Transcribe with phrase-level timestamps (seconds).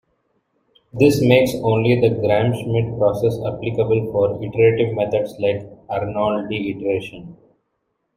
[0.93, 7.37] This makes only the Gram-Schmidt process applicable for iterative methods like the Arnoldi iteration.